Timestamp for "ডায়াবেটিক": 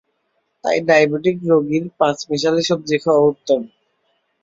0.87-1.37